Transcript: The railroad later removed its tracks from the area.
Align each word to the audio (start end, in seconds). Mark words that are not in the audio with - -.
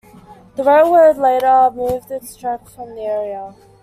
The 0.55 0.63
railroad 0.63 1.17
later 1.17 1.69
removed 1.69 2.09
its 2.09 2.35
tracks 2.35 2.73
from 2.73 2.95
the 2.95 3.01
area. 3.01 3.53